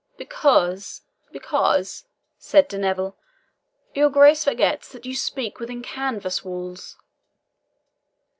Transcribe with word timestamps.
"Because," 0.17 1.03
said 2.39 2.67
De 2.67 2.79
Neville, 2.79 3.15
"your 3.93 4.09
Grace 4.09 4.43
forgets 4.45 4.91
that 4.91 5.05
you 5.05 5.15
speak 5.15 5.59
within 5.59 5.83
canvas 5.83 6.43
walls." 6.43 6.97